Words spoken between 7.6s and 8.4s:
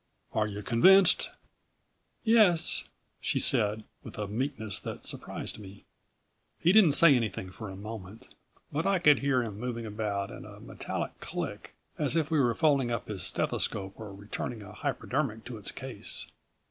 a moment,